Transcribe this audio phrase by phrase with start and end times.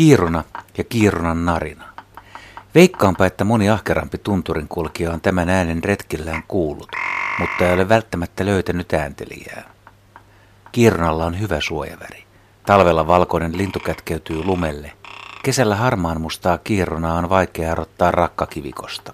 [0.00, 0.44] Kiiruna
[0.78, 1.84] ja Kiirunan narina.
[2.74, 6.88] Veikkaanpa, että moni ahkerampi tunturin kulkija on tämän äänen retkillään kuullut,
[7.38, 9.70] mutta ei ole välttämättä löytänyt ääntelijää.
[10.72, 12.24] Kiirunalla on hyvä suojaväri.
[12.66, 14.92] Talvella valkoinen lintu kätkeytyy lumelle.
[15.42, 19.12] Kesällä harmaan mustaa kiirunaa on vaikea erottaa rakkakivikosta.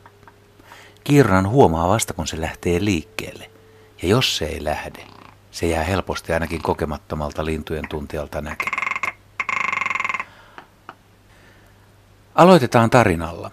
[1.04, 3.50] Kiirunan huomaa vasta kun se lähtee liikkeelle.
[4.02, 5.06] Ja jos se ei lähde,
[5.50, 8.75] se jää helposti ainakin kokemattomalta lintujen tuntijalta näkemättä.
[12.36, 13.50] Aloitetaan tarinalla.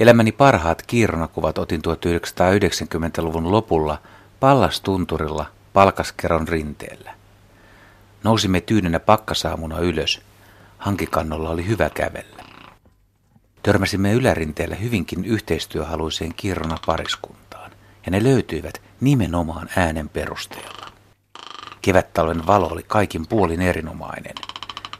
[0.00, 3.98] Elämäni parhaat kiironakuvat otin 1990-luvun lopulla
[4.40, 7.14] Pallastunturilla Palkaskeron rinteellä.
[8.24, 10.20] Nousimme tyynenä pakkasaamuna ylös.
[10.78, 12.44] Hankikannolla oli hyvä kävellä.
[13.62, 17.70] Törmäsimme ylärinteellä hyvinkin yhteistyöhaluiseen kiirona pariskuntaan,
[18.06, 20.86] ja ne löytyivät nimenomaan äänen perusteella.
[21.82, 24.34] Kevättalven valo oli kaikin puolin erinomainen.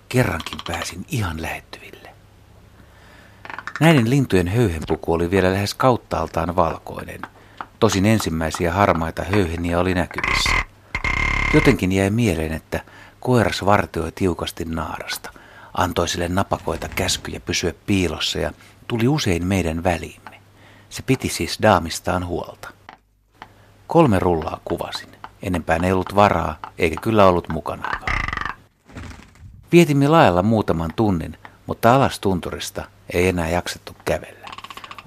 [0.08, 1.69] Kerrankin pääsin ihan lähettyville.
[3.80, 7.20] Näiden lintujen höyhenpuku oli vielä lähes kauttaaltaan valkoinen.
[7.78, 10.50] Tosin ensimmäisiä harmaita höyheniä oli näkyvissä.
[11.54, 12.80] Jotenkin jäi mieleen, että
[13.20, 15.30] koiras vartioi tiukasti naarasta,
[15.74, 18.52] antoi sille napakoita käskyjä pysyä piilossa ja
[18.88, 20.40] tuli usein meidän väliimme.
[20.90, 22.68] Se piti siis daamistaan huolta.
[23.86, 25.08] Kolme rullaa kuvasin.
[25.42, 28.02] Enempään ei ollut varaa, eikä kyllä ollut mukanakaan.
[29.72, 34.48] Vietimme lailla muutaman tunnin, mutta alas tunturista ei enää jaksettu kävellä.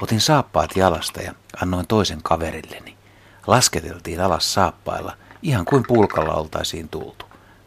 [0.01, 2.97] Otin saappaat jalasta ja annoin toisen kaverilleni.
[3.47, 7.25] Lasketeltiin alas saappailla, ihan kuin pulkalla oltaisiin tultu.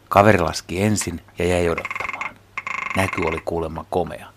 [0.09, 2.35] Kaveri laski ensin ja jäi odottamaan.
[2.95, 4.27] Näky oli kuulemma komea.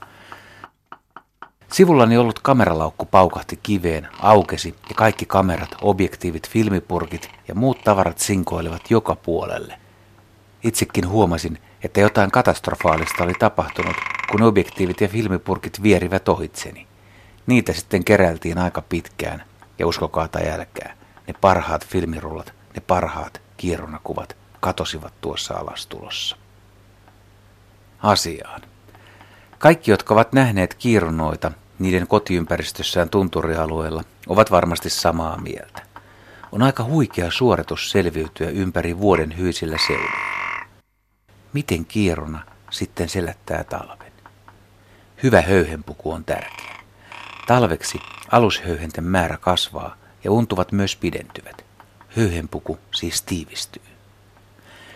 [1.72, 8.90] Sivullani ollut kameralaukku paukahti kiveen, aukesi ja kaikki kamerat, objektiivit, filmipurkit ja muut tavarat sinkoilivat
[8.90, 9.78] joka puolelle.
[10.62, 13.96] Itsekin huomasin, että jotain katastrofaalista oli tapahtunut,
[14.30, 16.86] kun objektiivit ja filmipurkit vierivät ohitseni.
[17.46, 19.42] Niitä sitten keräiltiin aika pitkään,
[19.78, 20.96] ja uskokaa tai älkää,
[21.26, 26.36] ne parhaat filmirullat, ne parhaat kierronakuvat katosivat tuossa alastulossa.
[28.02, 28.60] Asiaan.
[29.58, 35.82] Kaikki, jotka ovat nähneet kiirunoita niiden kotiympäristössään tunturialueella, ovat varmasti samaa mieltä.
[36.52, 40.66] On aika huikea suoritus selviytyä ympäri vuoden hyisillä seuduilla.
[41.52, 44.09] Miten kierrona sitten selättää talven?
[45.22, 46.76] Hyvä höyhenpuku on tärkeä.
[47.46, 48.00] Talveksi
[48.30, 51.64] alushöyhenten määrä kasvaa ja untuvat myös pidentyvät.
[52.16, 53.82] Höyhenpuku siis tiivistyy.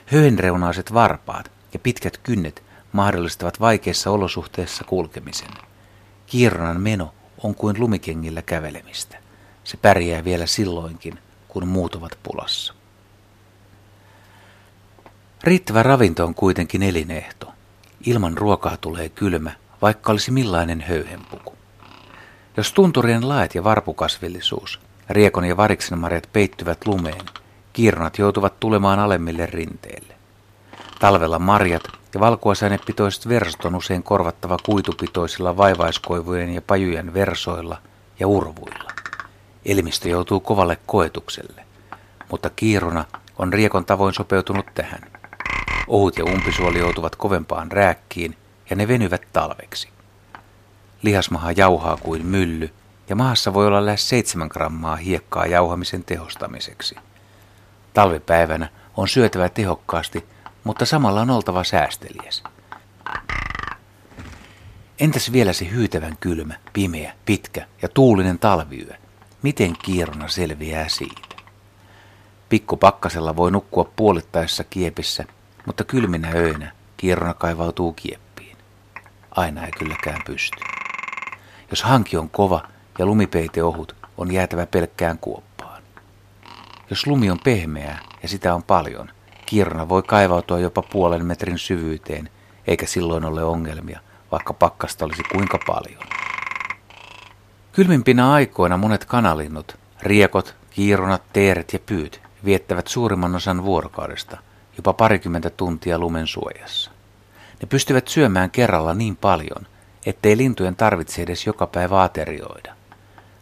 [0.06, 5.50] Höyhenreunaiset varpaat ja pitkät kynnet mahdollistavat vaikeissa olosuhteissa kulkemisen.
[6.26, 9.18] Kiironan meno on kuin lumikengillä kävelemistä.
[9.64, 11.18] Se pärjää vielä silloinkin,
[11.48, 12.74] kun muut ovat pulassa.
[15.44, 17.52] Riittävä ravinto on kuitenkin elinehto.
[18.06, 19.52] Ilman ruokaa tulee kylmä,
[19.84, 21.54] vaikka olisi millainen höyhenpuku.
[22.56, 24.80] Jos tunturien laet ja varpukasvillisuus,
[25.10, 27.24] riekon ja variksen marjat peittyvät lumeen,
[27.72, 30.14] kiirnat joutuvat tulemaan alemmille rinteille.
[30.98, 31.82] Talvella marjat
[32.14, 37.78] ja valkuaisainepitoiset versot on usein korvattava kuitupitoisilla vaivaiskoivujen ja pajujen versoilla
[38.20, 38.90] ja urvuilla.
[39.64, 41.64] Elimistö joutuu kovalle koetukselle,
[42.30, 43.04] mutta kiiruna
[43.38, 45.00] on riekon tavoin sopeutunut tähän.
[45.88, 48.36] Ohut ja umpisuoli joutuvat kovempaan rääkkiin
[48.70, 49.88] ja ne venyvät talveksi.
[51.02, 52.70] Lihasmaha jauhaa kuin mylly
[53.08, 56.94] ja mahassa voi olla lähes 7 grammaa hiekkaa jauhamisen tehostamiseksi.
[57.94, 60.24] Talvipäivänä on syötävä tehokkaasti,
[60.64, 62.42] mutta samalla on oltava säästeliäs.
[65.00, 68.94] Entäs vielä se hyytävän kylmä, pimeä, pitkä ja tuulinen talviyö?
[69.42, 71.36] Miten kiirona selviää siitä?
[72.48, 75.24] Pikku pakkasella voi nukkua puolittaessa kiepissä
[75.66, 78.23] mutta kylminä öinä kierrona kaivautuu kieppiin.
[79.34, 80.60] Aina ei kylläkään pysty.
[81.70, 82.62] Jos hanki on kova
[82.98, 85.82] ja lumipeite ohut, on jäätävä pelkkään kuoppaan.
[86.90, 89.10] Jos lumi on pehmeää ja sitä on paljon,
[89.46, 92.30] kierrona voi kaivautua jopa puolen metrin syvyyteen,
[92.66, 94.00] eikä silloin ole ongelmia,
[94.32, 96.02] vaikka pakkasta olisi kuinka paljon.
[97.72, 104.38] Kylmimpinä aikoina monet kanalinnut, riekot, kiironat, teeret ja pyyt viettävät suurimman osan vuorokaudesta–
[104.76, 106.90] jopa parikymmentä tuntia lumen suojassa.
[107.64, 109.66] Ne pystyvät syömään kerralla niin paljon,
[110.06, 112.74] ettei lintujen tarvitse edes joka päivä aterioida.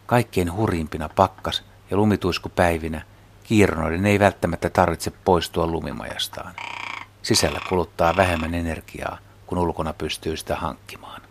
[0.05, 3.01] Kaikkein hurjimpina pakkas- ja lumituiskupäivinä
[3.43, 6.53] kiirnoiden ei välttämättä tarvitse poistua lumimajastaan.
[7.21, 9.17] Sisällä kuluttaa vähemmän energiaa,
[9.47, 11.21] kun ulkona pystyy sitä hankkimaan.